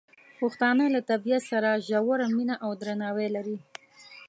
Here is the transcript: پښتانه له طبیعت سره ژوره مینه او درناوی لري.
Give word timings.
پښتانه 0.39 0.85
له 0.95 1.01
طبیعت 1.09 1.43
سره 1.51 1.81
ژوره 1.87 2.27
مینه 2.35 2.55
او 2.65 2.71
درناوی 2.81 3.27
لري. 3.35 3.57